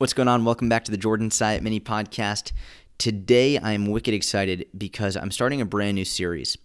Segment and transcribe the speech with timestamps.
[0.00, 0.46] What's going on?
[0.46, 2.52] Welcome back to the Jordan Syatt Mini Podcast.
[2.96, 6.56] Today, I'm wicked excited because I'm starting a brand new series,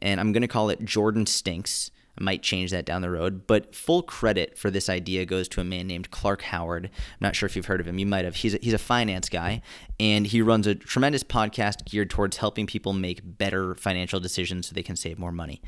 [0.00, 1.90] and I'm going to call it Jordan Stinks.
[2.18, 5.62] I might change that down the road, but full credit for this idea goes to
[5.62, 6.90] a man named Clark Howard.
[6.92, 7.98] I'm not sure if you've heard of him.
[7.98, 8.36] You might have.
[8.36, 9.62] He's a, he's a finance guy,
[9.98, 14.74] and he runs a tremendous podcast geared towards helping people make better financial decisions so
[14.74, 15.62] they can save more money.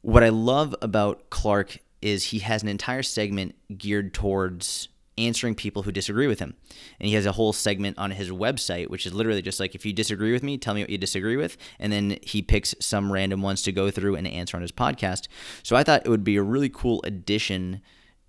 [0.00, 4.88] What I love about Clark is he has an entire segment geared towards
[5.18, 6.54] answering people who disagree with him.
[6.98, 9.84] And he has a whole segment on his website, which is literally just like, if
[9.84, 11.56] you disagree with me, tell me what you disagree with.
[11.78, 15.28] And then he picks some random ones to go through and answer on his podcast.
[15.62, 17.82] So I thought it would be a really cool addition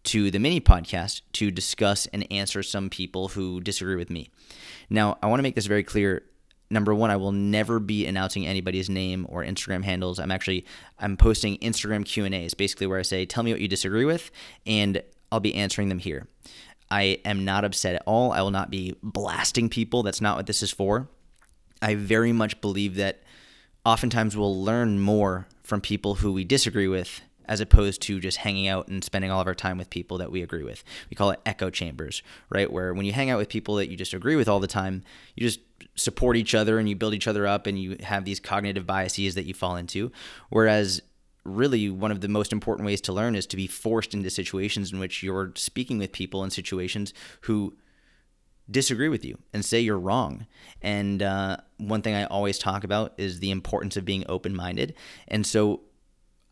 [0.06, 4.30] to the mini podcast to discuss and answer some people who disagree with me.
[4.90, 6.24] Now, I want to make this very clear
[6.70, 10.66] number one i will never be announcing anybody's name or instagram handles i'm actually
[10.98, 14.06] i'm posting instagram q and a's basically where i say tell me what you disagree
[14.06, 14.32] with
[14.66, 16.28] and i'll be answering them here
[16.94, 18.32] I am not upset at all.
[18.32, 20.04] I will not be blasting people.
[20.04, 21.08] That's not what this is for.
[21.82, 23.24] I very much believe that
[23.84, 28.68] oftentimes we'll learn more from people who we disagree with as opposed to just hanging
[28.68, 30.84] out and spending all of our time with people that we agree with.
[31.10, 32.72] We call it echo chambers, right?
[32.72, 35.02] Where when you hang out with people that you just agree with all the time,
[35.36, 35.62] you just
[35.96, 39.34] support each other and you build each other up and you have these cognitive biases
[39.34, 40.12] that you fall into.
[40.50, 41.02] Whereas
[41.44, 44.92] really one of the most important ways to learn is to be forced into situations
[44.92, 47.76] in which you're speaking with people in situations who
[48.72, 50.48] disagree with you and say you're wrong.
[50.82, 54.96] And uh, one thing I always talk about is the importance of being open minded.
[55.28, 55.82] And so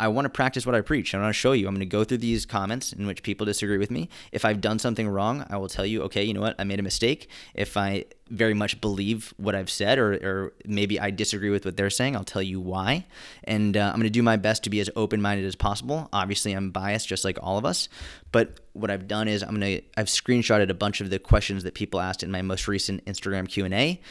[0.02, 1.14] I want to practice what I preach.
[1.14, 1.68] I want to show you.
[1.68, 4.10] I'm going to go through these comments in which people disagree with me.
[4.32, 6.56] If I've done something wrong, I will tell you, okay, you know what?
[6.58, 7.30] I made a mistake.
[7.54, 11.78] If I very much believe what I've said, or, or maybe I disagree with what
[11.78, 13.06] they're saying, I'll tell you why.
[13.44, 16.10] And uh, I'm going to do my best to be as open minded as possible.
[16.12, 17.88] Obviously, I'm biased, just like all of us.
[18.32, 21.64] But what I've done is I'm going to I've screenshotted a bunch of the questions
[21.64, 24.02] that people asked in my most recent Instagram Q and A.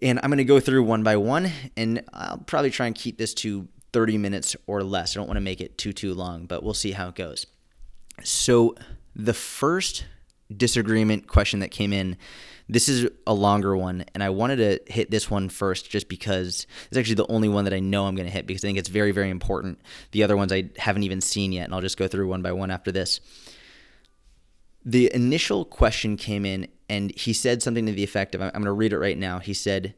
[0.00, 3.18] And I'm going to go through one by one, and I'll probably try and keep
[3.18, 5.16] this to 30 minutes or less.
[5.16, 7.46] I don't want to make it too, too long, but we'll see how it goes.
[8.22, 8.74] So,
[9.16, 10.04] the first
[10.54, 12.16] disagreement question that came in,
[12.68, 16.66] this is a longer one, and I wanted to hit this one first just because
[16.86, 18.78] it's actually the only one that I know I'm going to hit because I think
[18.78, 19.80] it's very, very important.
[20.12, 22.52] The other ones I haven't even seen yet, and I'll just go through one by
[22.52, 23.20] one after this.
[24.84, 28.64] The initial question came in, and he said something to the effect of I'm going
[28.64, 29.40] to read it right now.
[29.40, 29.94] He said,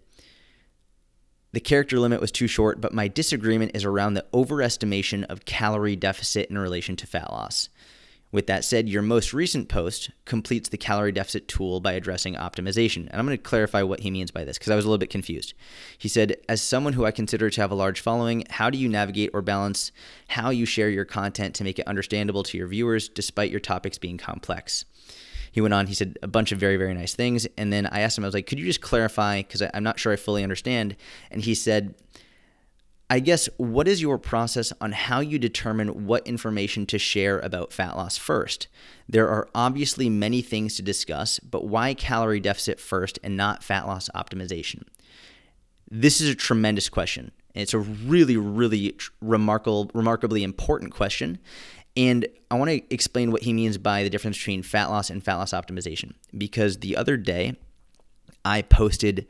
[1.53, 5.97] the character limit was too short, but my disagreement is around the overestimation of calorie
[5.97, 7.69] deficit in relation to fat loss.
[8.33, 13.07] With that said, your most recent post completes the calorie deficit tool by addressing optimization.
[13.11, 14.97] And I'm going to clarify what he means by this because I was a little
[14.97, 15.53] bit confused.
[15.99, 18.89] He said, As someone who I consider to have a large following, how do you
[18.89, 19.93] navigate or balance
[20.29, 23.99] how you share your content to make it understandable to your viewers despite your topics
[23.99, 24.87] being complex?
[25.53, 27.47] He went on, he said a bunch of very, very nice things.
[27.57, 29.39] And then I asked him, I was like, could you just clarify?
[29.43, 30.97] Because I'm not sure I fully understand.
[31.31, 31.95] And he said,
[33.11, 37.71] I guess, what is your process on how you determine what information to share about
[37.71, 38.69] fat loss first?
[39.07, 43.87] There are obviously many things to discuss, but why calorie deficit first and not fat
[43.87, 44.85] loss optimization?
[45.91, 47.33] This is a tremendous question.
[47.55, 51.39] It's a really, really remarkable, remarkably important question.
[51.97, 55.23] And I want to explain what he means by the difference between fat loss and
[55.23, 56.13] fat loss optimization.
[56.37, 57.57] Because the other day,
[58.45, 59.27] I posted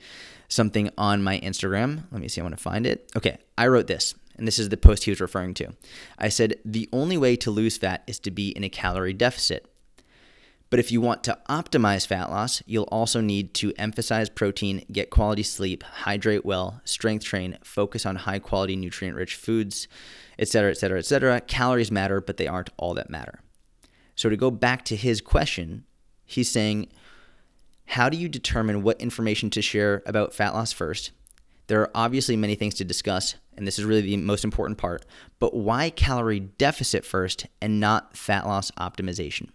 [0.49, 2.05] something on my Instagram.
[2.11, 3.11] Let me see, I want to find it.
[3.17, 5.73] Okay, I wrote this, and this is the post he was referring to.
[6.19, 9.72] I said, The only way to lose fat is to be in a calorie deficit.
[10.73, 15.11] But if you want to optimize fat loss, you'll also need to emphasize protein, get
[15.11, 19.87] quality sleep, hydrate well, strength train, focus on high quality nutrient rich foods,
[20.39, 21.43] etc., etc., etc.
[21.43, 23.41] Calories matter, but they aren't all that matter.
[24.15, 25.85] So to go back to his question,
[26.25, 26.89] he's saying,
[27.85, 31.11] how do you determine what information to share about fat loss first?
[31.67, 35.05] There are obviously many things to discuss, and this is really the most important part,
[35.39, 39.51] but why calorie deficit first and not fat loss optimization?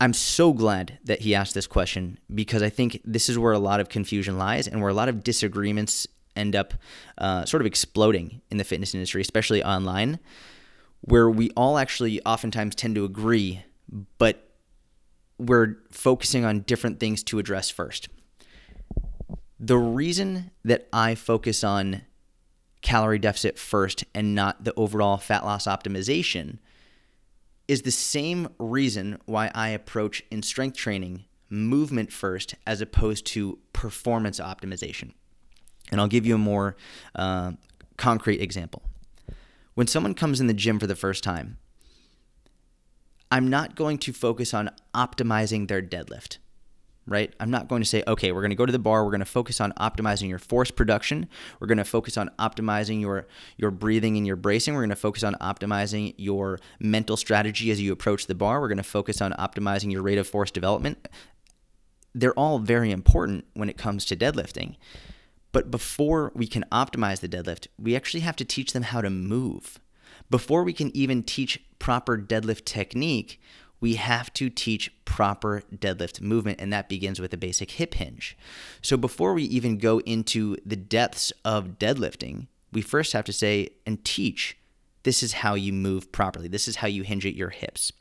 [0.00, 3.58] I'm so glad that he asked this question because I think this is where a
[3.58, 6.72] lot of confusion lies and where a lot of disagreements end up
[7.18, 10.18] uh, sort of exploding in the fitness industry, especially online,
[11.02, 13.62] where we all actually oftentimes tend to agree,
[14.16, 14.48] but
[15.38, 18.08] we're focusing on different things to address first.
[19.58, 22.02] The reason that I focus on
[22.80, 26.58] calorie deficit first and not the overall fat loss optimization
[27.70, 33.60] is the same reason why I approach in strength training movement first as opposed to
[33.72, 35.12] performance optimization.
[35.92, 36.74] And I'll give you a more
[37.14, 37.52] uh,
[37.96, 38.82] concrete example.
[39.74, 41.58] When someone comes in the gym for the first time,
[43.30, 46.38] I'm not going to focus on optimizing their deadlift
[47.06, 47.34] right?
[47.40, 49.04] I'm not going to say, okay, we're going to go to the bar.
[49.04, 51.28] We're going to focus on optimizing your force production.
[51.58, 53.26] We're going to focus on optimizing your
[53.56, 54.74] your breathing and your bracing.
[54.74, 58.60] We're going to focus on optimizing your mental strategy as you approach the bar.
[58.60, 61.08] We're going to focus on optimizing your rate of force development.
[62.14, 64.76] They're all very important when it comes to deadlifting.
[65.52, 69.10] But before we can optimize the deadlift, we actually have to teach them how to
[69.10, 69.80] move.
[70.30, 73.40] Before we can even teach proper deadlift technique,
[73.80, 78.36] we have to teach proper deadlift movement, and that begins with a basic hip hinge.
[78.82, 83.70] So, before we even go into the depths of deadlifting, we first have to say
[83.86, 84.56] and teach
[85.02, 87.92] this is how you move properly, this is how you hinge at your hips.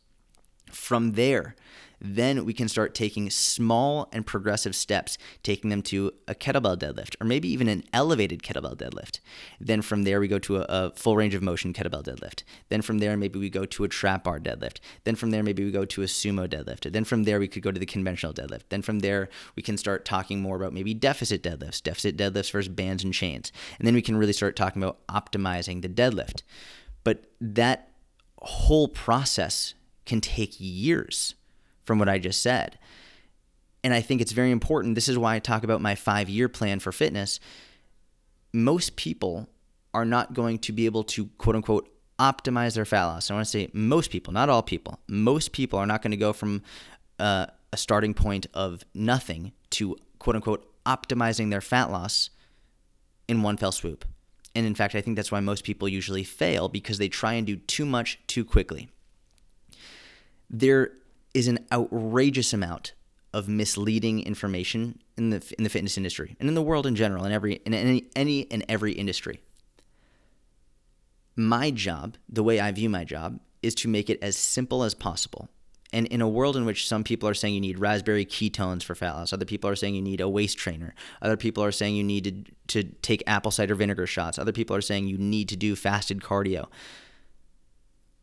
[0.72, 1.56] From there,
[2.02, 7.16] then we can start taking small and progressive steps, taking them to a kettlebell deadlift
[7.20, 9.20] or maybe even an elevated kettlebell deadlift.
[9.60, 12.44] Then from there, we go to a, a, full range of motion kettlebell deadlift.
[12.70, 14.80] Then from there, maybe we go to a trap bar deadlift.
[15.04, 16.92] Then from there, maybe we go to a sumo deadlift.
[16.92, 18.64] Then from there, we could go to the conventional deadlift.
[18.70, 22.70] Then from there, we can start talking more about maybe deficit deadlifts, deficit deadlifts versus
[22.70, 23.52] bands and chains.
[23.78, 26.44] And then we can really start talking about optimizing the deadlift.
[27.04, 27.92] But that
[28.42, 29.74] whole process
[30.06, 31.36] can take years
[31.90, 32.78] from what I just said.
[33.84, 34.94] And I think it's very important.
[34.94, 37.40] This is why I talk about my five year plan for fitness.
[38.54, 39.50] Most people
[39.92, 41.90] are not going to be able to, quote unquote,
[42.20, 43.32] optimize their fat loss.
[43.32, 45.00] I want to say most people, not all people.
[45.08, 46.62] Most people are not going to go from
[47.18, 52.30] uh, a starting point of nothing to, quote unquote, optimizing their fat loss
[53.28, 54.06] in one fell swoop.
[54.54, 57.48] And in fact, I think that's why most people usually fail because they try and
[57.48, 58.92] do too much too quickly.
[60.52, 60.92] There
[61.34, 62.94] is an outrageous amount
[63.34, 67.26] of misleading information in the in the fitness industry and in the world in general
[67.26, 69.42] in every in any any and every industry.
[71.36, 74.94] My job, the way I view my job, is to make it as simple as
[74.94, 75.48] possible.
[75.92, 78.94] And in a world in which some people are saying you need raspberry ketones for
[78.94, 81.96] fat loss, other people are saying you need a waist trainer, other people are saying
[81.96, 85.50] you need to, to take apple cider vinegar shots, other people are saying you need
[85.50, 86.68] to do fasted cardio.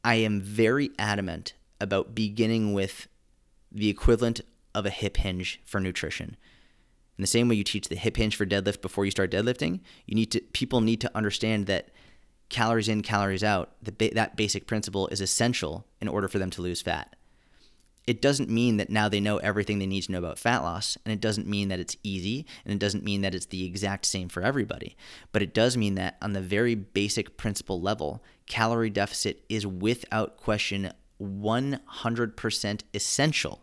[0.04, 3.08] I am very adamant about beginning with
[3.70, 4.40] the equivalent
[4.74, 6.36] of a hip hinge for nutrition.
[7.18, 9.80] In the same way you teach the hip hinge for deadlift before you start deadlifting,
[10.06, 11.90] you need to people need to understand that
[12.48, 16.62] calories in, calories out, the, that basic principle is essential in order for them to
[16.62, 17.16] lose fat.
[18.06, 20.96] It doesn't mean that now they know everything they need to know about fat loss,
[21.04, 24.04] and it doesn't mean that it's easy, and it doesn't mean that it's the exact
[24.04, 24.96] same for everybody.
[25.32, 30.36] But it does mean that on the very basic principle level, calorie deficit is without
[30.36, 33.62] question 100% essential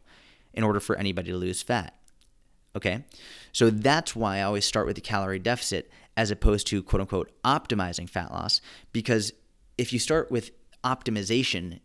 [0.53, 1.95] in order for anybody to lose fat.
[2.75, 3.03] Okay?
[3.51, 7.31] So that's why I always start with the calorie deficit as opposed to quote unquote
[7.43, 8.61] optimizing fat loss.
[8.91, 9.33] Because
[9.77, 10.51] if you start with
[10.83, 11.79] optimization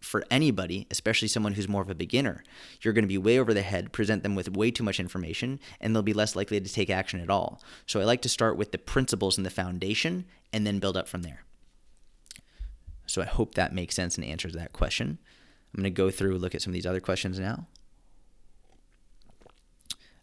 [0.00, 2.42] for anybody, especially someone who's more of a beginner,
[2.80, 5.60] you're going to be way over the head, present them with way too much information,
[5.80, 7.62] and they'll be less likely to take action at all.
[7.86, 11.08] So I like to start with the principles and the foundation and then build up
[11.08, 11.44] from there.
[13.06, 15.18] So I hope that makes sense and answers that question.
[15.74, 17.66] I'm going to go through look at some of these other questions now.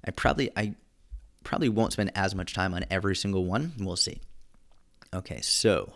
[0.06, 0.76] I probably I
[1.44, 3.74] probably won't spend as much time on every single one.
[3.80, 4.22] We'll see.
[5.14, 5.94] Okay, so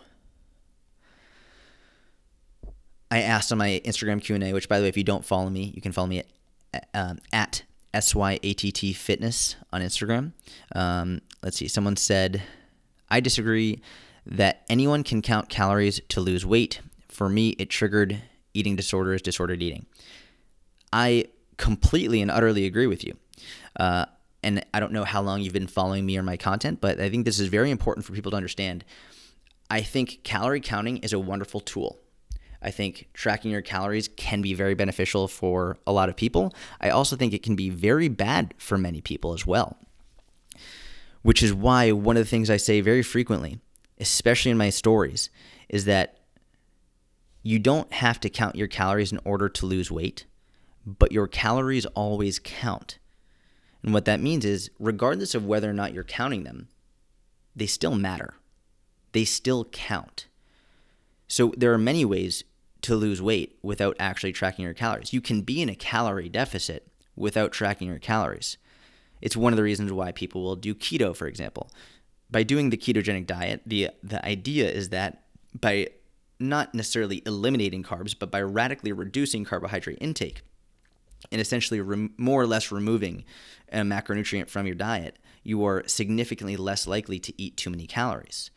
[3.10, 5.24] I asked on my Instagram Q and A, which by the way, if you don't
[5.24, 6.24] follow me, you can follow me
[6.72, 7.62] at, um, at
[7.94, 10.32] SYATT Fitness on Instagram.
[10.74, 11.68] Um, let's see.
[11.68, 12.42] Someone said,
[13.08, 13.80] I disagree
[14.26, 16.80] that anyone can count calories to lose weight.
[17.08, 18.22] For me, it triggered
[18.54, 19.86] eating disorders, disordered eating.
[20.92, 21.26] I
[21.56, 23.16] completely and utterly agree with you.
[23.76, 24.06] Uh,
[24.42, 27.08] and I don't know how long you've been following me or my content, but I
[27.10, 28.84] think this is very important for people to understand.
[29.70, 31.98] I think calorie counting is a wonderful tool.
[32.62, 36.54] I think tracking your calories can be very beneficial for a lot of people.
[36.80, 39.76] I also think it can be very bad for many people as well.
[41.22, 43.58] Which is why one of the things I say very frequently
[43.98, 45.30] especially in my stories,
[45.68, 46.18] is that
[47.42, 50.26] you don't have to count your calories in order to lose weight,
[50.86, 52.98] but your calories always count.
[53.82, 56.68] And what that means is, regardless of whether or not you're counting them,
[57.54, 58.34] they still matter.
[59.12, 60.26] They still count.
[61.28, 62.44] So there are many ways
[62.82, 65.12] to lose weight without actually tracking your calories.
[65.12, 68.56] You can be in a calorie deficit without tracking your calories.
[69.20, 71.70] It's one of the reasons why people will do keto, for example
[72.30, 75.24] by doing the ketogenic diet, the the idea is that
[75.58, 75.88] by
[76.40, 80.42] not necessarily eliminating carbs, but by radically reducing carbohydrate intake
[81.30, 81.80] and essentially
[82.16, 83.24] more or less removing
[83.72, 88.50] a macronutrient from your diet, you are significantly less likely to eat too many calories.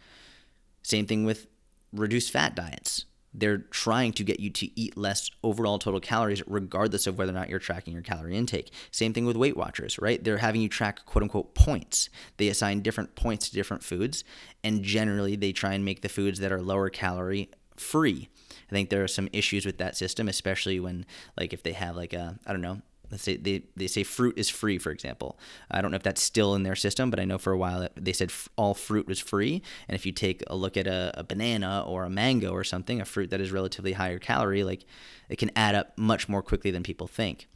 [0.84, 1.48] Same thing with
[1.94, 3.06] reduced fat diets.
[3.38, 7.36] They're trying to get you to eat less overall total calories, regardless of whether or
[7.36, 8.72] not you're tracking your calorie intake.
[8.92, 10.22] Same thing with Weight Watchers, right?
[10.24, 12.10] They're having you track quote unquote points.
[12.38, 14.24] They assign different points to different foods,
[14.64, 18.28] and generally they try and make the foods that are lower calorie free.
[18.70, 21.06] I think there are some issues with that system, especially when,
[21.40, 24.38] like, if they have, like, a, I don't know, let's say they, they say fruit
[24.38, 25.40] is free for example.
[25.72, 27.88] I don't know if that's still in their system but i know for a while
[27.96, 29.62] they said all fruit was free.
[29.88, 33.02] And if you take a look at a, a, banana or a mango or something
[33.02, 34.86] a fruit that is relatively higher calorie like
[35.30, 37.48] it can add up much more quickly than people think.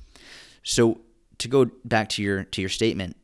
[0.63, 1.01] So
[1.39, 3.17] to go back to your to your statement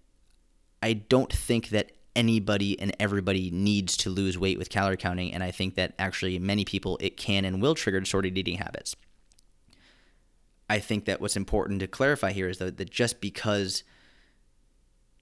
[0.82, 5.34] i don't think that anybody and everybody needs to lose weight with calorie counting.
[5.34, 8.96] And i think that actually many people it can and will trigger disordered eating habits
[10.70, 13.84] I think that what's important to clarify here is that, that just because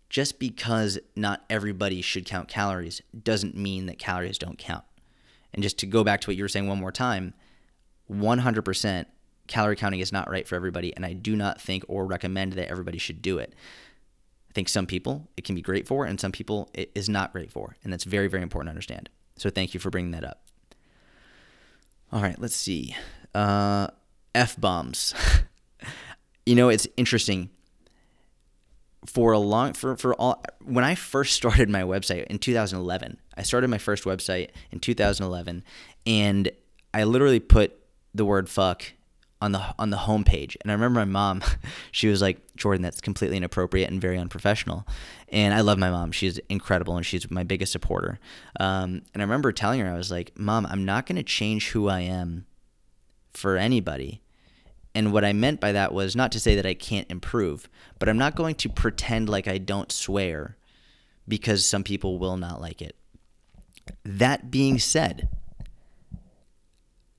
[0.10, 4.84] just because not everybody should count calories doesn't mean that calories don't count.
[5.54, 7.34] And just to go back to what you were saying one more time,
[8.12, 9.06] 100%
[9.48, 12.70] calorie counting is not right for everybody and I do not think or recommend that
[12.70, 13.54] everybody should do it.
[14.50, 17.34] I think some people it can be great for and some people it is not
[17.34, 19.10] great for, and that's very very important to understand.
[19.38, 20.44] So thank you for bringing that up.
[22.12, 22.96] All right, let's see.
[23.34, 23.88] Uh,
[24.36, 25.16] F bombs.
[26.46, 27.50] you know, it's interesting.
[29.06, 33.44] For a long for for all when I first started my website in 2011, I
[33.44, 35.64] started my first website in 2011,
[36.06, 36.52] and
[36.94, 37.80] I literally put
[38.16, 38.84] the word "fuck"
[39.42, 40.58] on the on the homepage.
[40.62, 41.44] And I remember my mom,
[41.92, 44.88] she was like, "Jordan, that's completely inappropriate and very unprofessional."
[45.30, 48.20] And I love my mom; she's incredible and she's my biggest supporter.
[48.60, 51.70] Um, and I remember telling her, I was like, "Mom, I'm not going to change
[51.70, 52.48] who I am
[53.34, 54.22] for anybody.
[54.96, 58.08] And what I meant by that was not to say that I can't improve, but
[58.08, 60.56] I'm not going to pretend like I don't swear
[61.28, 62.96] because some people will not like it.
[64.06, 65.28] That being said,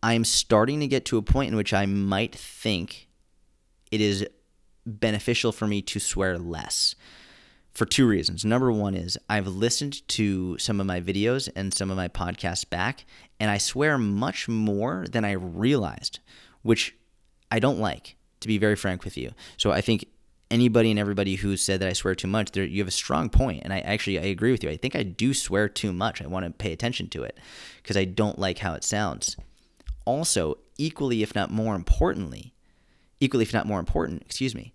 [0.02, 3.08] I'm starting to get to a point in which I might think
[3.90, 4.26] it is
[4.86, 6.94] beneficial for me to swear less
[7.74, 8.42] for two reasons.
[8.42, 12.68] Number one is I've listened to some of my videos and some of my podcasts
[12.68, 13.04] back,
[13.38, 16.20] and I swear much more than I realized,
[16.62, 16.94] which
[17.50, 19.32] I don't like, to be very frank with you.
[19.56, 20.06] So I think
[20.50, 23.62] anybody and everybody who said that I swear too much, you have a strong point,
[23.64, 24.70] and I actually I agree with you.
[24.70, 26.22] I think I do swear too much.
[26.22, 27.38] I want to pay attention to it
[27.82, 29.36] because I don't like how it sounds.
[30.04, 32.54] Also, equally if not more importantly,
[33.20, 34.72] equally if not more important, excuse me,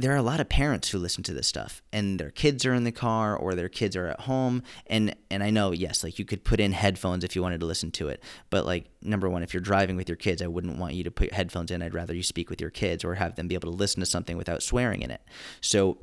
[0.00, 2.72] there are a lot of parents who listen to this stuff and their kids are
[2.72, 6.18] in the car or their kids are at home and and I know yes like
[6.18, 9.28] you could put in headphones if you wanted to listen to it but like number
[9.28, 11.82] 1 if you're driving with your kids I wouldn't want you to put headphones in.
[11.82, 14.06] I'd rather you speak with your kids or have them be able to listen to
[14.06, 15.20] something without swearing in it.
[15.60, 15.98] So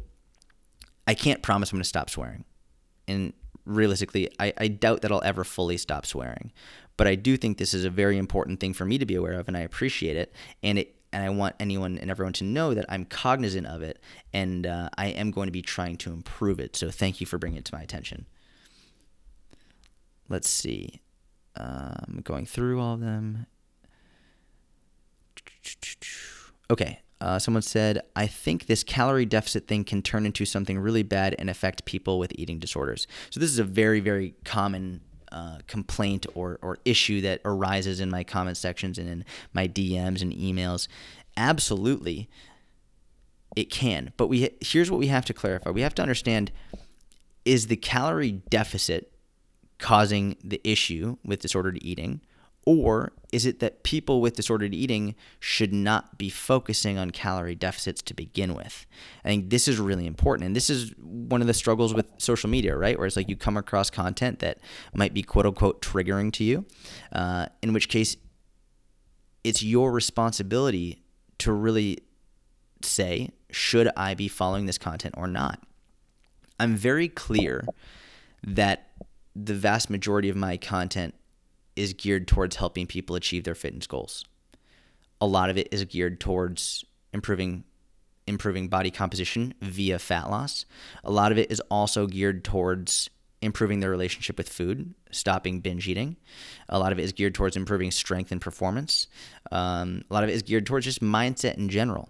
[1.08, 2.46] I can't promise I'm going to stop swearing
[3.08, 3.34] and
[3.66, 6.52] realistically I, I doubt that I'll ever fully stop swearing
[6.98, 9.40] but I do think this is a very important thing for me to be aware
[9.40, 12.76] of and I appreciate it and it and I want anyone and everyone to know
[12.76, 14.00] that I'm cognizant of it
[14.34, 16.76] and uh, I am going to be trying to improve it.
[16.76, 18.28] So thank you for bringing it to my attention.
[20.30, 21.02] Let's see.
[21.56, 23.48] Um, going through all of them.
[26.70, 27.00] Okay.
[27.20, 31.36] Uh, someone said, I think this calorie deficit thing can turn into something really bad
[31.40, 33.08] and affect people with eating disorders.
[33.32, 38.10] So, this is a very, very common uh, complaint or, or issue that arises in
[38.10, 40.88] my comment sections and in my DMs and emails.
[41.36, 42.30] Absolutely,
[43.56, 44.14] it can.
[44.18, 45.70] But we here's what we have to clarify.
[45.70, 46.52] We have to understand:
[47.46, 49.12] is the calorie deficit
[49.78, 52.22] causing the issue with disordered eating,
[52.68, 58.02] or is it that people with disordered eating should not be focusing on calorie deficits
[58.02, 58.86] to begin with?
[59.24, 60.48] I think this is really important.
[60.48, 62.98] And this is one of the struggles with social media, right?
[62.98, 64.58] Where it's like you come across content that
[64.94, 66.66] might be quote unquote triggering to you,
[67.14, 68.18] uh, in which case
[69.46, 71.02] it's your responsibility
[71.38, 72.00] to really
[72.82, 75.66] say, should I be following this content or not?
[76.60, 77.66] I'm very clear
[78.44, 78.90] that
[79.38, 81.16] the vast majority of my content
[81.78, 84.26] is geared towards helping people achieve their fitness goals.
[85.22, 87.64] A lot of it is geared towards improving
[88.28, 90.66] improving body composition via fat loss.
[91.04, 93.10] A lot of it is also geared towards
[93.42, 96.18] improving their relationship with food, stopping binge eating.
[96.68, 99.08] A lot of it is geared towards improving strength and performance.
[99.52, 102.10] Um, a lot of it is geared towards just mindset in general.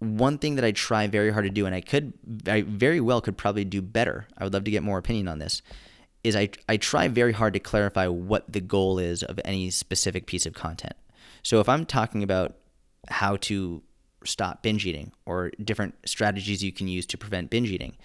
[0.00, 2.12] One thing that I try very hard to do, and I could,
[2.48, 4.26] I very well could probably do better.
[4.36, 5.62] I would love to get more opinion on this
[6.24, 10.26] is I, I try very hard to clarify what the goal is of any specific
[10.26, 10.94] piece of content.
[11.42, 12.54] So if I'm talking about
[13.08, 13.82] how to
[14.24, 17.96] stop binge eating or different strategies you can use to prevent binge eating,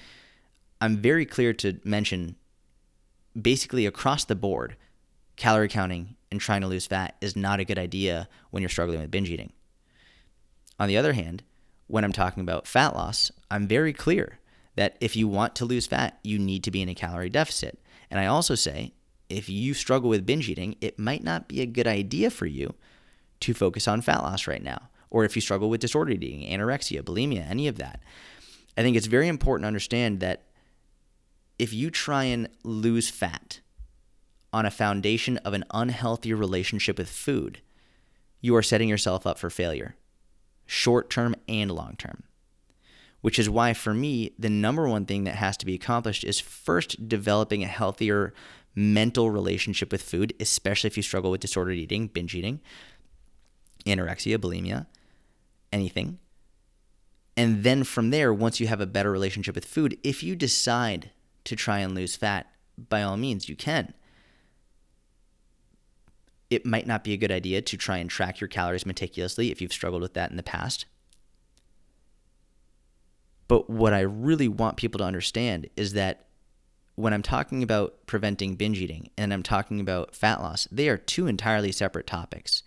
[0.81, 2.35] I'm very clear to mention
[3.39, 4.75] basically across the board,
[5.35, 8.99] calorie counting and trying to lose fat is not a good idea when you're struggling
[8.99, 9.53] with binge eating.
[10.79, 11.43] On the other hand,
[11.87, 14.39] when I'm talking about fat loss, I'm very clear
[14.75, 17.79] that if you want to lose fat, you need to be in a calorie deficit.
[18.09, 18.93] And I also say
[19.29, 22.73] if you struggle with binge eating, it might not be a good idea for you
[23.41, 24.89] to focus on fat loss right now.
[25.09, 28.01] Or if you struggle with disordered eating, anorexia, bulimia, any of that.
[28.77, 30.43] I think it's very important to understand that
[31.57, 33.61] if you try and lose fat
[34.53, 37.61] on a foundation of an unhealthy relationship with food,
[38.41, 39.95] you are setting yourself up for failure,
[40.65, 42.23] short term and long term.
[43.27, 46.39] Which is why, for me, the number one thing that has to be accomplished is
[46.39, 48.33] first developing a healthier
[48.73, 52.61] mental relationship with food, especially if you struggle with disordered eating, binge eating,
[53.85, 54.85] anorexia, bulimia,
[55.73, 56.19] anything.
[57.35, 61.11] And then from there, once you have a better relationship with food, if you decide
[61.43, 63.93] to try and lose fat, by all means, you can.
[66.49, 69.61] It might not be a good idea to try and track your calories meticulously if
[69.61, 70.85] you've struggled with that in the past.
[73.47, 76.25] But what I really want people to understand is that
[76.95, 80.97] when I'm talking about preventing binge eating and I'm talking about fat loss, they are
[80.97, 82.63] two entirely separate topics.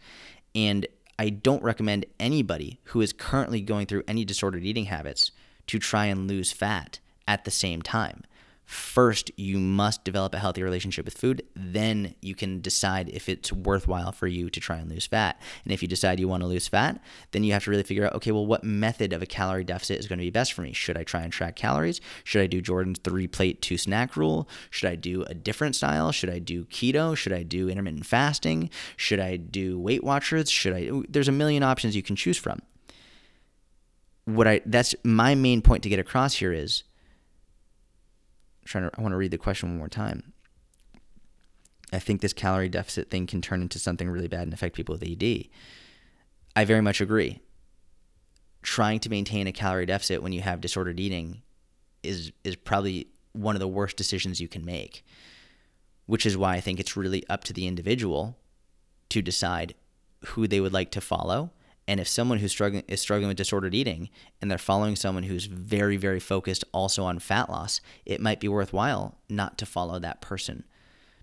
[0.55, 0.87] And
[1.19, 5.33] I don't recommend anybody who is currently going through any disordered eating habits
[5.67, 8.23] to try and lose fat at the same time
[8.71, 11.43] first you must develop a healthy relationship with food.
[11.55, 15.41] Then you can decide if it's worthwhile for you to try and lose fat.
[15.65, 17.01] And if you decide you want to lose fat
[17.33, 19.99] then you have to really figure out okay well what method of a calorie deficit
[19.99, 20.73] is going to be best for me?
[20.73, 22.01] Should i try and track calories?
[22.25, 24.49] Should i do jordan's three plate two snack rule?
[24.71, 26.13] Should i do a different style?
[26.13, 27.17] Should i do keto?
[27.17, 28.71] Should i do intermittent fasting?
[28.97, 30.51] Should i do weight watchers?
[30.51, 32.61] Should i there's a million options you can choose from.
[34.25, 36.85] What i that's my main point to get across here is
[38.71, 40.33] trying to I want to read the question one more time.
[41.93, 44.95] I think this calorie deficit thing can turn into something really bad and affect people
[44.95, 45.49] with ED.
[46.55, 47.41] I very much agree.
[48.63, 51.43] Trying to maintain a calorie deficit when you have disordered eating
[52.03, 55.05] is is probably one of the worst decisions you can make.
[56.07, 58.37] Which is why I think it's really up to the individual
[59.11, 59.75] to decide
[60.27, 61.51] who they would like to follow
[61.91, 65.47] and if someone who's struggling is struggling with disordered eating and they're following someone who's
[65.47, 70.21] very, very focused also on fat loss, it might be worthwhile not to follow that
[70.21, 70.63] person.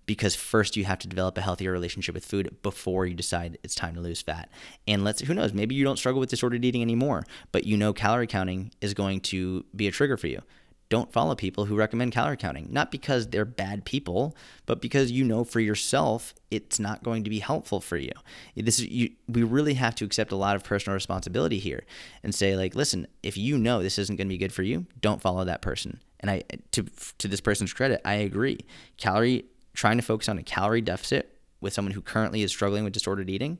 [0.05, 3.75] Because first you have to develop a healthier relationship with food before you decide it's
[3.75, 4.49] time to lose fat.
[4.85, 7.93] And let's who knows, maybe you don't struggle with disordered eating anymore, but you know
[7.93, 10.41] calorie counting is going to be a trigger for you
[10.89, 12.67] don't follow people who recommend calorie counting.
[12.71, 17.29] Not because they're bad people, but because you know for yourself it's not going to
[17.29, 18.11] be helpful for you.
[18.55, 21.83] This is you, we really have to accept a lot of personal responsibility here
[22.23, 24.85] and say like, listen, if you know this isn't going to be good for you,
[25.01, 25.99] don't follow that person.
[26.19, 26.85] And I to
[27.17, 28.59] to this person's credit, I agree.
[28.97, 32.93] Calorie trying to focus on a calorie deficit with someone who currently is struggling with
[32.93, 33.59] disordered eating,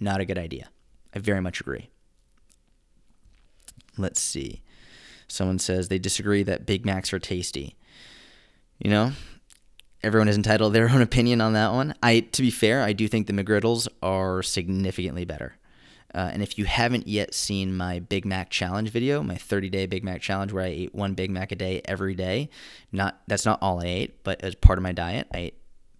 [0.00, 0.68] not a good idea.
[1.14, 1.88] I very much agree.
[3.96, 4.62] Let's see.
[5.28, 7.76] Someone says they disagree that Big Macs are tasty.
[8.78, 9.12] You know,
[10.02, 11.94] everyone is entitled their own opinion on that one.
[12.02, 15.56] I, to be fair, I do think the McGriddles are significantly better.
[16.14, 19.86] Uh, and if you haven't yet seen my Big Mac challenge video, my 30 day
[19.86, 22.48] Big Mac challenge where I ate one Big Mac a day every day,
[22.92, 25.58] not that's not all I ate, but as part of my diet, I ate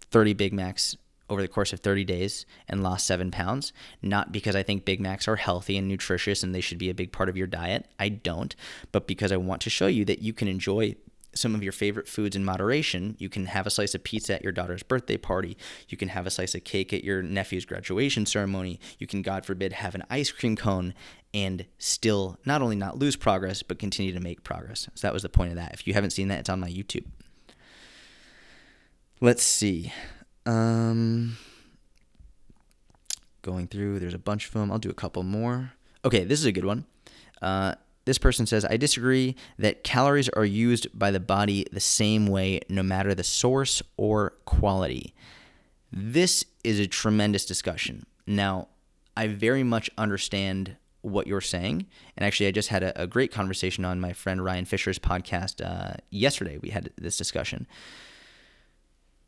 [0.09, 0.97] 30 Big Macs
[1.29, 3.73] over the course of 30 days and lost seven pounds.
[4.01, 6.95] Not because I think Big Macs are healthy and nutritious and they should be a
[6.95, 7.87] big part of your diet.
[7.99, 8.55] I don't.
[8.91, 10.95] But because I want to show you that you can enjoy
[11.33, 13.15] some of your favorite foods in moderation.
[13.19, 15.57] You can have a slice of pizza at your daughter's birthday party.
[15.87, 18.79] You can have a slice of cake at your nephew's graduation ceremony.
[18.97, 20.93] You can, God forbid, have an ice cream cone
[21.33, 24.87] and still not only not lose progress, but continue to make progress.
[24.95, 25.73] So that was the point of that.
[25.73, 27.05] If you haven't seen that, it's on my YouTube.
[29.21, 29.93] Let's see.
[30.49, 31.37] Um,
[33.43, 34.71] going through, there's a bunch of them.
[34.71, 35.73] I'll do a couple more.
[36.03, 36.85] Okay, this is a good one.
[37.39, 42.25] Uh, this person says, I disagree that calories are used by the body the same
[42.25, 45.13] way, no matter the source or quality.
[45.91, 48.07] This is a tremendous discussion.
[48.25, 48.69] Now,
[49.15, 51.85] I very much understand what you're saying.
[52.17, 55.63] And actually, I just had a, a great conversation on my friend Ryan Fisher's podcast
[55.63, 56.57] uh, yesterday.
[56.57, 57.67] We had this discussion.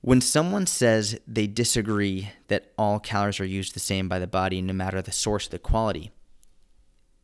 [0.02, 4.62] When someone says they disagree that all calories are used the same by the body,
[4.62, 6.12] no matter the source or the quality,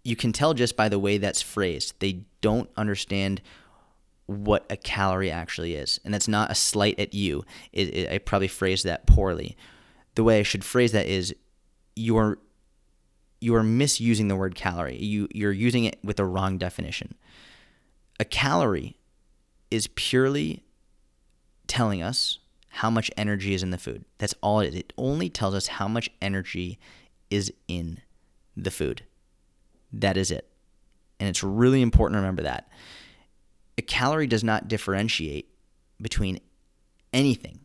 [0.04, 1.96] you can tell just by the way that's phrased.
[2.00, 3.42] They don't understand
[4.28, 6.00] what a calorie actually is.
[6.06, 7.44] And that's not a slight at you.
[7.74, 9.58] It, it, I probably phrased that poorly.
[10.16, 11.36] The way I should phrase that is
[11.96, 12.38] you're
[13.40, 14.98] you are misusing the word calorie.
[14.98, 17.16] You you're using it with the wrong definition.
[18.20, 18.98] A calorie
[19.72, 20.64] is purely
[21.68, 22.40] telling us
[22.78, 24.06] how much energy is in the food.
[24.20, 24.76] That's all it is.
[24.76, 26.78] It only tells us how much energy
[27.32, 28.02] is in
[28.56, 29.04] the food.
[29.92, 30.48] That is it.
[31.20, 32.70] And it's really important to remember that.
[33.80, 35.50] A calorie does not differentiate
[36.00, 36.40] between
[37.12, 37.62] anything.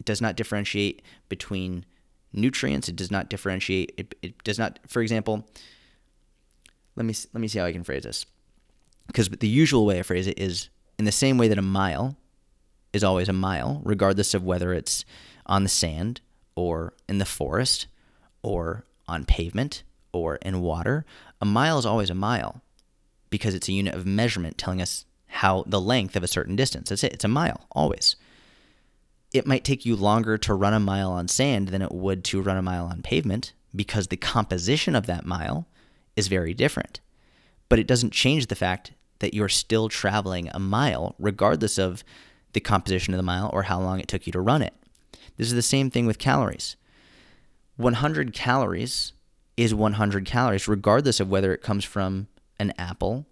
[0.00, 1.84] It does not differentiate between
[2.32, 2.88] nutrients.
[2.88, 3.92] It does not differentiate.
[3.96, 5.46] It, it does not, for example,
[6.96, 8.26] let me let me see how I can phrase this.
[9.06, 10.68] Because the usual way I phrase it is
[10.98, 12.16] in the same way that a mile
[12.92, 15.04] is always a mile, regardless of whether it's
[15.46, 16.20] on the sand
[16.54, 17.86] or in the forest
[18.42, 21.04] or on pavement or in water.
[21.40, 22.62] A mile is always a mile
[23.30, 26.88] because it's a unit of measurement telling us how the length of a certain distance.
[26.88, 27.12] That's it.
[27.12, 28.16] It's a mile, always.
[29.32, 32.42] It might take you longer to run a mile on sand than it would to
[32.42, 35.68] run a mile on pavement because the composition of that mile
[36.16, 37.00] is very different.
[37.68, 42.02] But it doesn't change the fact that you're still traveling a mile, regardless of
[42.52, 44.74] the composition of the mile or how long it took you to run it.
[45.36, 46.76] This is the same thing with calories.
[47.76, 49.12] 100 calories
[49.56, 53.26] is 100 calories, regardless of whether it comes from an apple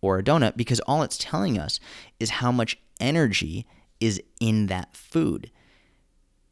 [0.00, 1.80] or a donut, because all it's telling us
[2.18, 3.66] is how much energy
[4.00, 5.50] is in that food.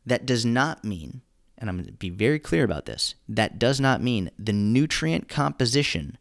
[0.05, 1.23] That does not mean,
[1.57, 5.29] and I'm going to be very clear about this, that does not mean the nutrient
[5.29, 6.19] composition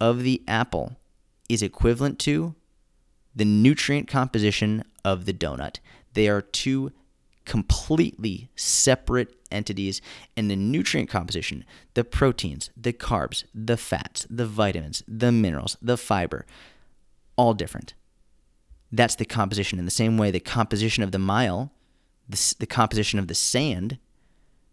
[0.00, 0.96] of the apple
[1.48, 2.54] is equivalent to
[3.34, 5.78] the nutrient composition of the donut.
[6.14, 6.92] They are two
[7.44, 10.00] completely separate entities
[10.36, 11.64] and the nutrient composition,
[11.94, 16.46] the proteins, the carbs, the fats, the vitamins, the minerals, the fiber,
[17.36, 17.94] all different.
[18.90, 19.78] That's the composition.
[19.78, 21.72] In the same way, the composition of the mile,
[22.28, 23.98] the, the composition of the sand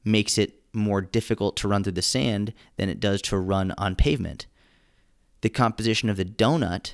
[0.05, 3.95] makes it more difficult to run through the sand than it does to run on
[3.95, 4.45] pavement.
[5.41, 6.93] The composition of the donut,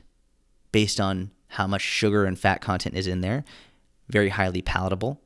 [0.72, 3.44] based on how much sugar and fat content is in there,
[4.10, 5.22] very highly palatable,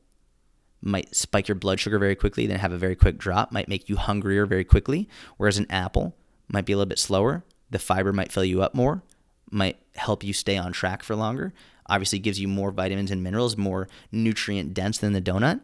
[0.81, 3.87] might spike your blood sugar very quickly, then have a very quick drop, might make
[3.87, 5.07] you hungrier very quickly.
[5.37, 6.15] Whereas an apple
[6.47, 7.43] might be a little bit slower.
[7.69, 9.03] The fiber might fill you up more,
[9.49, 11.53] might help you stay on track for longer.
[11.87, 15.61] Obviously, gives you more vitamins and minerals, more nutrient dense than the donut.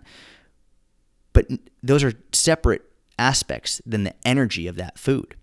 [1.33, 1.47] But
[1.81, 2.83] those are separate
[3.17, 5.35] aspects than the energy of that food.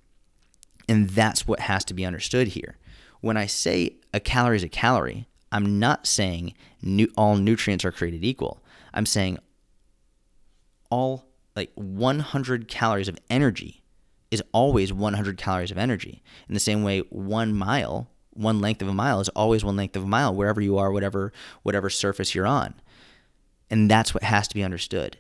[0.88, 2.76] And that's what has to be understood here.
[3.20, 6.54] When I say a calorie is a calorie, I'm not saying
[7.16, 8.62] all nutrients are created equal.
[8.94, 9.38] I'm saying
[10.88, 13.82] all like 100 calories of energy
[14.30, 16.22] is always 100 calories of energy.
[16.48, 19.96] In the same way, one mile, one length of a mile is always one length
[19.96, 21.32] of a mile wherever you are, whatever
[21.64, 22.74] whatever surface you're on.
[23.68, 25.18] And that's what has to be understood.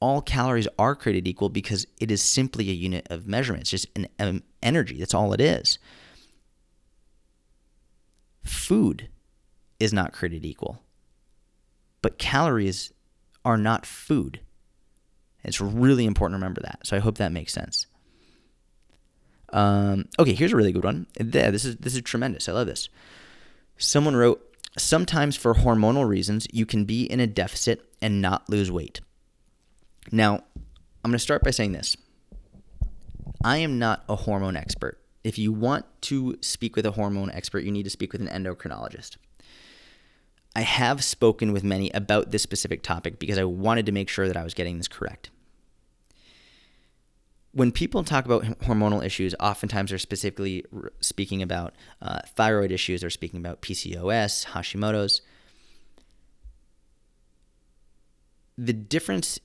[0.00, 3.62] All calories are created equal because it is simply a unit of measurement.
[3.62, 4.98] It's just an, an energy.
[4.98, 5.78] That's all it is.
[8.48, 9.08] Food
[9.78, 10.82] is not created equal,
[12.02, 12.92] but calories
[13.44, 14.40] are not food.
[15.44, 16.80] It's really important to remember that.
[16.84, 17.86] So I hope that makes sense.
[19.50, 21.06] Um, okay, here's a really good one.
[21.18, 22.48] Yeah, this is this is tremendous.
[22.48, 22.88] I love this.
[23.76, 24.42] Someone wrote,
[24.76, 29.00] "Sometimes for hormonal reasons, you can be in a deficit and not lose weight."
[30.10, 30.42] Now,
[31.04, 31.96] I'm going to start by saying this.
[33.44, 34.98] I am not a hormone expert.
[35.28, 38.28] If you want to speak with a hormone expert, you need to speak with an
[38.28, 39.18] endocrinologist.
[40.56, 44.26] I have spoken with many about this specific topic because I wanted to make sure
[44.26, 45.28] that I was getting this correct.
[47.52, 50.64] When people talk about hormonal issues, oftentimes they're specifically
[51.00, 55.20] speaking about uh, thyroid issues, they're speaking about PCOS, Hashimoto's.
[58.56, 59.38] The difference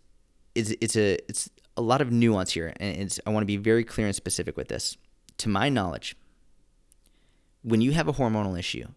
[0.56, 3.84] is it's a it's a lot of nuance here, and I want to be very
[3.84, 4.96] clear and specific with this.
[5.38, 6.16] To my knowledge,
[7.64, 8.88] when you have a hormonal issue,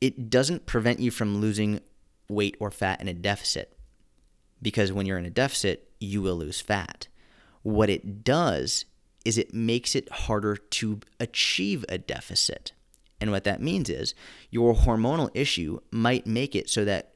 [0.00, 1.80] it doesn't prevent you from losing
[2.28, 3.76] weight or fat in a deficit
[4.60, 7.08] because when you're in a deficit, you will lose fat.
[7.62, 8.84] What it does
[9.24, 12.72] is it makes it harder to achieve a deficit.
[13.20, 14.14] And what that means is
[14.50, 17.14] your hormonal issue might make it so that,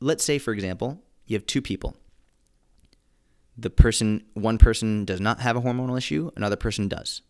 [0.00, 1.96] let's say, for example, you have two people.
[3.60, 7.22] The person, one person does not have a hormonal issue, another person does.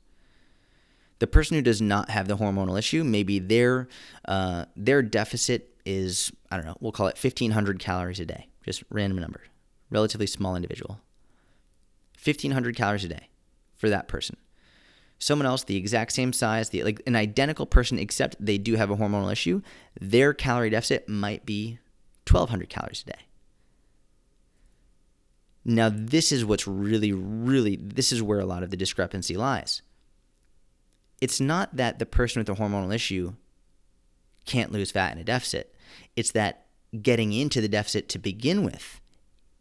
[1.20, 3.88] The person who does not have the hormonal issue, maybe their
[4.26, 8.84] uh, their deficit is I don't know, we'll call it 1500 calories a day, just
[8.90, 9.40] random number,
[9.90, 11.00] relatively small individual.
[12.22, 13.28] 1500 calories a day
[13.76, 14.36] for that person.
[15.18, 18.90] Someone else, the exact same size, the like an identical person, except they do have
[18.90, 19.62] a hormonal issue,
[20.00, 21.78] their calorie deficit might be
[22.30, 23.27] 1200 calories a day.
[25.68, 29.82] Now, this is what's really, really, this is where a lot of the discrepancy lies
[31.20, 33.34] it's not that the person with the hormonal issue
[34.46, 35.74] can't lose fat in a deficit.
[36.16, 36.66] It's that
[37.02, 39.00] getting into the deficit to begin with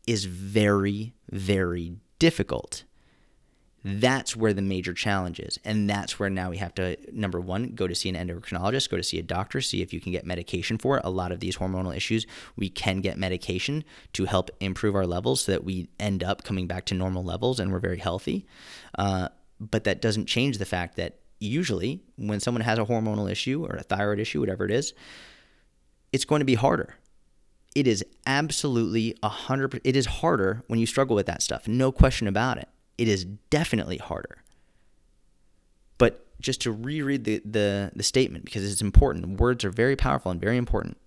[0.06, 2.84] is very, very difficult.
[3.90, 5.60] That's where the major challenge is.
[5.64, 8.98] And that's where now we have to, number one, go to see an endocrinologist, go
[8.98, 11.06] to see a doctor, see if you can get medication for it.
[11.06, 15.46] A lot of these hormonal issues, we can get medication to help improve our levels
[15.46, 18.46] so that we end up coming back to normal levels and we're very healthy.
[18.98, 23.66] Uh, but that doesn't change the fact that usually when someone has a hormonal issue
[23.66, 24.94] or a thyroid issue, whatever it is,
[26.12, 26.96] it's going to be harder.
[27.74, 29.80] It is absolutely a hundred.
[29.86, 31.70] It is harder when you struggle with that stuff.
[31.70, 34.44] No question about it it is definitely harder.
[35.98, 40.32] But just to reread the, the, the statement, because it's important, words are very powerful
[40.32, 40.98] and very important.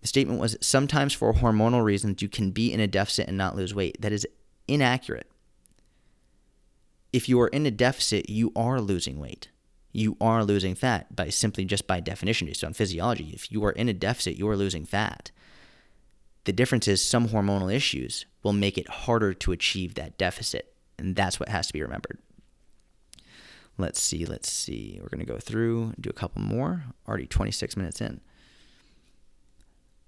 [0.00, 3.56] The statement was sometimes for hormonal reasons, you can be in a deficit and not
[3.56, 4.00] lose weight.
[4.00, 4.26] That is
[4.68, 5.30] inaccurate.
[7.12, 9.48] If you are in a deficit, you are losing weight.
[9.92, 13.30] You are losing fat by simply just by definition, based on physiology.
[13.32, 15.30] If you are in a deficit, you are losing fat.
[16.44, 20.73] The difference is some hormonal issues will make it harder to achieve that deficit.
[20.98, 22.18] And that's what has to be remembered.
[23.76, 24.98] Let's see, let's see.
[25.02, 26.84] We're going to go through, do a couple more.
[27.08, 28.20] Already 26 minutes in.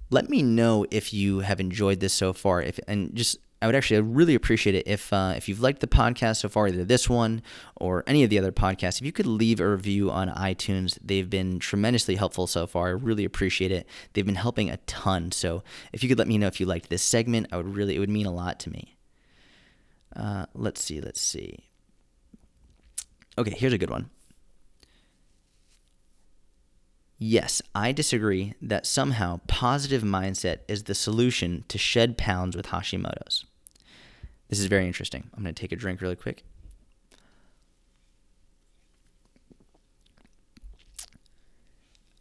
[0.09, 2.63] Let me know if you have enjoyed this so far.
[2.63, 5.89] If and just I would actually really appreciate it if uh, if you've liked the
[5.89, 7.43] podcast so far, either this one
[7.75, 9.01] or any of the other podcasts.
[9.01, 12.89] If you could leave a review on iTunes, they've been tremendously helpful so far.
[12.89, 13.89] I really appreciate it.
[14.13, 15.33] They've been helping a ton.
[15.33, 17.97] So if you could let me know if you liked this segment, I would really
[17.97, 18.96] it would mean a lot to me.
[20.17, 21.69] Uh, let's see, let's see.
[23.39, 24.09] Okay, here's a good one.
[27.19, 33.45] Yes, I disagree that somehow positive mindset is the solution to shed pounds with Hashimoto's.
[34.49, 35.31] This is very interesting.
[35.35, 36.45] I'm going to take a drink really quick.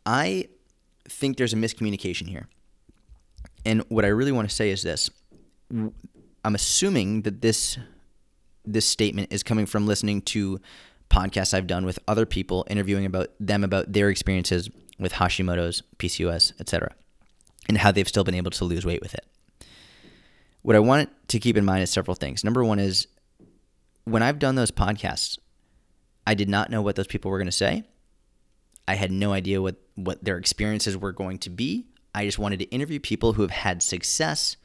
[0.05, 0.47] I
[1.07, 2.47] think there's a miscommunication here.
[3.65, 5.09] And what I really want to say is this
[6.45, 7.77] I'm assuming that this
[8.65, 10.59] this statement is coming from listening to
[11.09, 16.53] podcasts I've done with other people interviewing about them about their experiences with Hashimoto's, PCOS,
[16.59, 16.93] etc.,
[17.67, 19.25] and how they've still been able to lose weight with it.
[20.61, 22.43] What I want to keep in mind is several things.
[22.43, 23.07] Number one is
[24.03, 25.39] when I've done those podcasts,
[26.27, 27.83] I did not know what those people were going to say.
[28.87, 31.87] I had no idea what, what their experiences were going to be.
[32.13, 34.57] I just wanted to interview people who have had success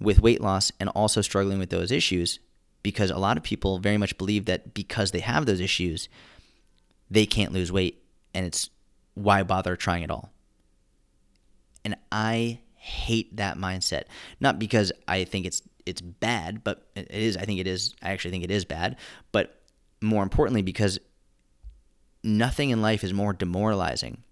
[0.00, 2.38] with weight loss and also struggling with those issues
[2.82, 6.08] because a lot of people very much believe that because they have those issues,
[7.10, 8.02] they can't lose weight
[8.34, 8.70] and it's
[9.14, 10.32] why bother trying at all.
[11.84, 14.04] And I hate that mindset.
[14.40, 18.10] Not because I think it's it's bad, but it is I think it is I
[18.10, 18.96] actually think it is bad,
[19.32, 19.60] but
[20.00, 20.98] more importantly because
[22.22, 24.22] nothing in life is more demoralizing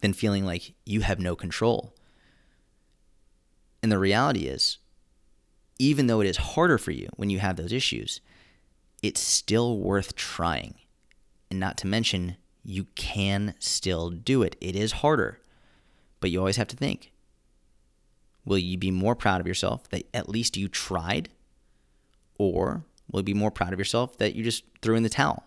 [0.00, 1.94] than feeling like you have no control.
[3.82, 4.78] And the reality is
[5.78, 8.20] even though it is harder for you when you have those issues,
[9.02, 10.74] it's still worth trying.
[11.50, 14.56] And not to mention, you can still do it.
[14.60, 15.40] It is harder,
[16.20, 17.12] but you always have to think
[18.44, 21.28] will you be more proud of yourself that at least you tried?
[22.38, 25.44] Or will you be more proud of yourself that you just threw in the towel?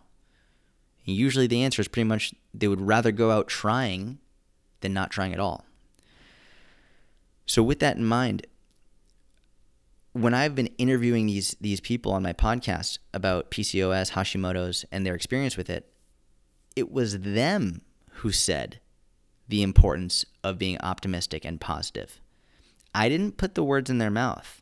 [1.08, 4.20] And usually the answer is pretty much they would rather go out trying
[4.82, 5.65] than not trying at all.
[7.48, 8.46] So, with that in mind,
[10.13, 15.15] when I've been interviewing these these people on my podcast about PCOS, Hashimoto's, and their
[15.15, 15.91] experience with it,
[16.76, 17.82] it was them
[18.15, 18.80] who said
[19.47, 22.21] the importance of being optimistic and positive.
[22.93, 24.62] I didn't put the words in their mouth.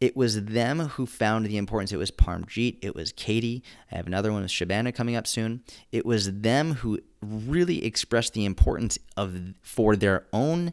[0.00, 1.92] It was them who found the importance.
[1.92, 2.78] It was Parmjeet.
[2.82, 3.62] It was Katie.
[3.90, 5.62] I have another one with Shabana coming up soon.
[5.92, 10.72] It was them who really expressed the importance of for their own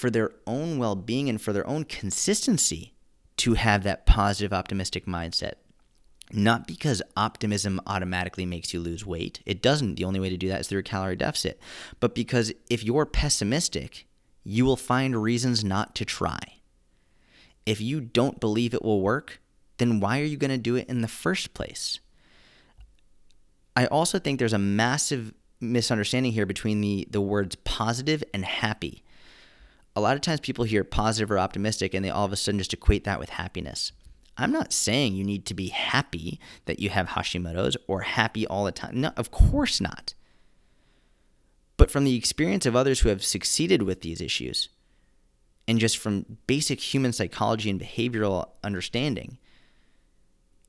[0.00, 2.94] for their own well being and for their own consistency
[3.36, 5.54] to have that positive, optimistic mindset.
[6.32, 9.40] Not because optimism automatically makes you lose weight.
[9.44, 9.96] It doesn't.
[9.96, 11.60] The only way to do that is through a calorie deficit.
[11.98, 14.06] But because if you're pessimistic,
[14.42, 16.40] you will find reasons not to try.
[17.66, 19.42] If you don't believe it will work,
[19.76, 22.00] then why are you going to do it in the first place?
[23.76, 29.04] I also think there's a massive misunderstanding here between the, the words positive and happy
[29.96, 32.58] a lot of times people hear positive or optimistic and they all of a sudden
[32.58, 33.92] just equate that with happiness.
[34.36, 38.64] I'm not saying you need to be happy that you have Hashimoto's or happy all
[38.64, 39.00] the time.
[39.00, 40.14] No, of course not.
[41.76, 44.68] But from the experience of others who have succeeded with these issues,
[45.66, 49.38] and just from basic human psychology and behavioral understanding,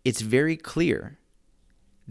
[0.04, 1.18] it's very clear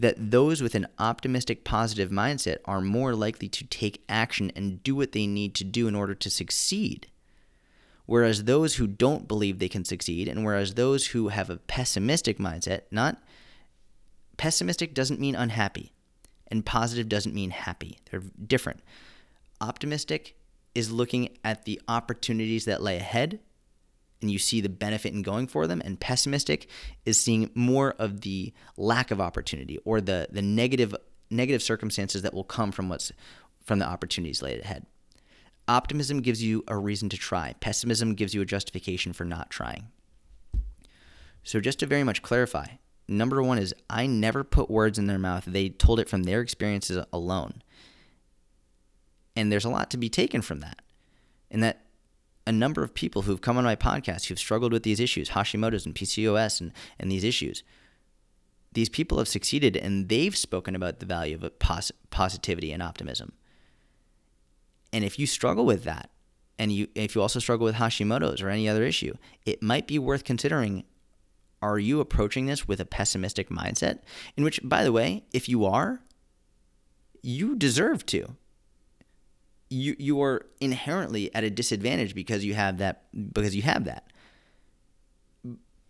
[0.01, 4.95] that those with an optimistic, positive mindset are more likely to take action and do
[4.95, 7.07] what they need to do in order to succeed.
[8.07, 12.39] Whereas those who don't believe they can succeed, and whereas those who have a pessimistic
[12.39, 13.21] mindset, not
[14.37, 15.93] pessimistic doesn't mean unhappy,
[16.47, 17.99] and positive doesn't mean happy.
[18.09, 18.81] They're different.
[19.61, 20.35] Optimistic
[20.73, 23.39] is looking at the opportunities that lay ahead
[24.21, 26.67] and you see the benefit in going for them and pessimistic
[27.05, 30.95] is seeing more of the lack of opportunity or the the negative
[31.29, 33.11] negative circumstances that will come from what's
[33.63, 34.85] from the opportunities laid ahead.
[35.67, 37.53] Optimism gives you a reason to try.
[37.59, 39.87] Pessimism gives you a justification for not trying.
[41.43, 42.65] So just to very much clarify
[43.11, 45.43] number one is i never put words in their mouth.
[45.45, 47.61] They told it from their experiences alone.
[49.35, 50.81] And there's a lot to be taken from that.
[51.49, 51.85] And that
[52.47, 55.85] a number of people who've come on my podcast who've struggled with these issues, Hashimoto's
[55.85, 57.63] and PCOS and, and these issues.
[58.73, 63.33] These people have succeeded and they've spoken about the value of pos- positivity and optimism.
[64.93, 66.09] And if you struggle with that,
[66.59, 69.97] and you if you also struggle with Hashimoto's or any other issue, it might be
[69.97, 70.83] worth considering
[71.61, 73.99] are you approaching this with a pessimistic mindset?
[74.35, 76.01] In which, by the way, if you are,
[77.21, 78.35] you deserve to
[79.71, 83.03] you you are inherently at a disadvantage because you have that
[83.33, 84.11] because you have that.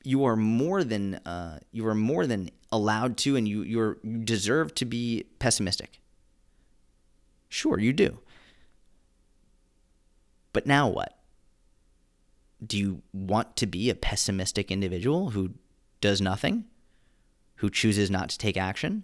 [0.03, 4.19] You are more than uh, you are more than allowed to and you you're, you
[4.19, 5.99] deserve to be pessimistic.
[7.49, 8.19] Sure you do.
[10.53, 11.17] But now what?
[12.65, 15.55] Do you want to be a pessimistic individual who
[16.01, 16.65] does nothing?
[17.55, 19.03] Who chooses not to take action?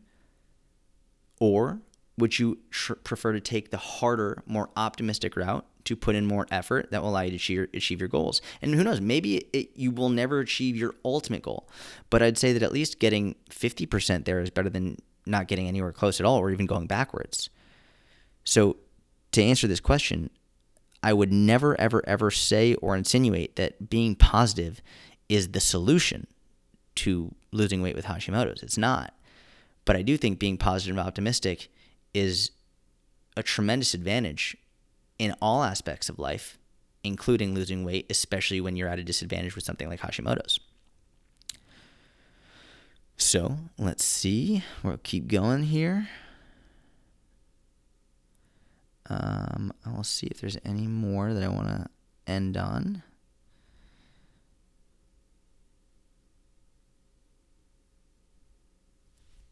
[1.40, 1.82] Or
[2.18, 6.48] would you tr- prefer to take the harder, more optimistic route to put in more
[6.52, 8.42] effort that will allow you to achieve, achieve your goals?
[8.62, 11.70] And who knows, maybe it, you will never achieve your ultimate goal,
[12.10, 15.92] but I'd say that at least getting 50% there is better than not getting anywhere
[15.92, 17.50] close at all or even going backwards.
[18.44, 18.78] So,
[19.34, 20.30] to answer this question,
[21.04, 24.82] I would never, ever, ever say or insinuate that being positive
[25.30, 26.28] is the solution
[26.96, 28.64] to losing weight with Hashimoto's.
[28.64, 29.14] It's not.
[29.86, 31.70] But I do think being positive and optimistic
[32.14, 32.52] is
[33.36, 34.58] a tremendous advantage
[35.20, 36.58] in all aspects of life,
[37.04, 40.60] including losing weight, especially when you're at a disadvantage with something like Hashimoto's.
[43.18, 44.64] So let's see.
[44.84, 46.08] We'll keep going here.
[49.10, 51.88] Um, I'll see if there's any more that I want to
[52.28, 53.04] end on.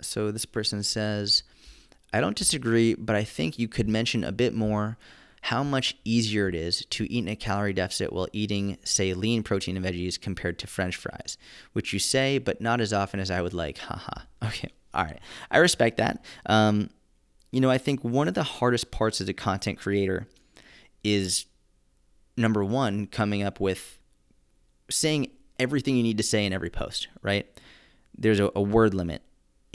[0.01, 1.43] So this person says,
[2.15, 4.97] I don't disagree, but I think you could mention a bit more
[5.41, 9.43] how much easier it is to eat in a calorie deficit while eating, say, lean
[9.43, 11.37] protein and veggies compared to french fries,
[11.73, 13.79] which you say, but not as often as I would like.
[13.79, 14.21] Haha.
[14.45, 14.69] okay.
[14.93, 15.19] All right.
[15.51, 16.23] I respect that.
[16.45, 16.89] Um,
[17.51, 20.25] you know, I think one of the hardest parts as a content creator
[21.03, 21.47] is
[22.37, 23.99] number one, coming up with
[24.89, 27.45] saying everything you need to say in every post, right?
[28.17, 29.21] There's a, a word limit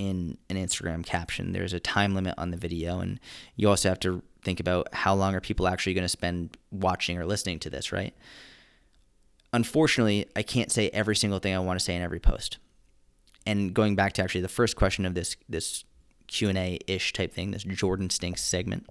[0.00, 1.52] in an Instagram caption.
[1.52, 3.20] There's a time limit on the video, and
[3.54, 7.18] you also have to think about how long are people actually going to spend watching
[7.18, 8.14] or listening to this, right?
[9.52, 12.56] Unfortunately, I can't say every single thing I want to say in every post.
[13.44, 15.84] And going back to actually the first question of this this
[16.28, 18.86] Q&A ish type thing, this Jordan stinks segment,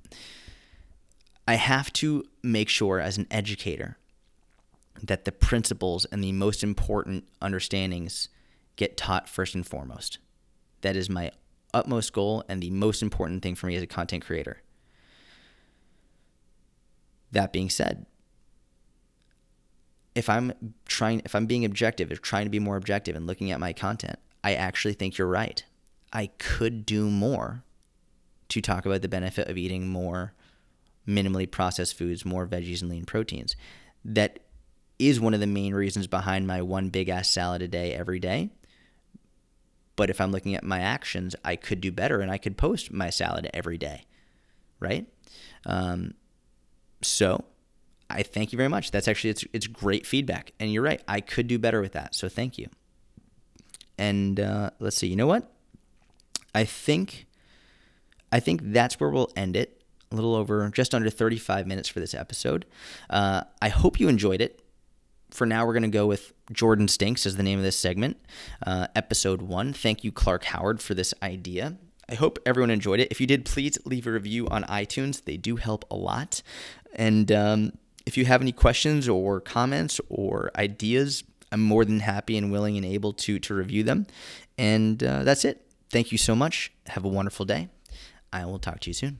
[1.48, 3.98] I have to make sure as an educator
[5.02, 8.30] that the principles and the most important understandings
[8.76, 10.20] get taught first and foremost.
[10.82, 11.32] That is my
[11.74, 14.62] utmost goal and the most important thing for me as a content creator.
[17.32, 18.06] That being said,
[20.16, 23.52] if I'm trying if I'm being objective, if trying to be more objective and looking
[23.52, 25.64] at my content, I actually think you're right.
[26.12, 27.64] I could do more
[28.50, 30.34] to talk about the benefit of eating more
[31.08, 33.56] minimally processed foods, more veggies and lean proteins.
[34.04, 34.40] That
[34.98, 38.20] is one of the main reasons behind my one big ass salad a day every
[38.20, 38.50] day.
[40.00, 42.90] But if I'm looking at my actions, I could do better and I could post
[42.90, 44.06] my salad every day,
[44.80, 45.06] right?
[45.66, 46.14] Um,
[47.02, 47.44] so
[48.10, 48.92] I thank you very much.
[48.92, 51.02] That's actually it's it's great feedback, and you're right.
[51.06, 52.16] I could do better with that.
[52.16, 52.70] So thank you.
[53.98, 55.08] And uh, let's see.
[55.08, 55.52] You know what?
[56.56, 57.28] I think
[58.32, 59.84] I think that's where we'll end it.
[60.14, 62.66] A little over, just under 35 minutes for this episode.
[63.10, 64.62] Uh, I hope you enjoyed it
[65.32, 68.18] for now, we're going to go with Jordan Stinks as the name of this segment,
[68.66, 69.74] uh, episode one.
[69.74, 71.78] Thank you, Clark Howard, for this idea.
[72.10, 73.10] I hope everyone enjoyed it.
[73.12, 75.24] If you did, please leave a review on iTunes.
[75.24, 76.42] They do help a lot.
[76.96, 77.74] And um,
[78.06, 82.78] if you have any questions or comments or ideas, I'm more than happy and willing
[82.78, 84.08] and able to to review them.
[84.58, 85.66] And uh, that's it.
[85.90, 86.72] thank you so much.
[86.88, 87.70] Have a wonderful day.
[88.34, 89.20] I will talk to you soon.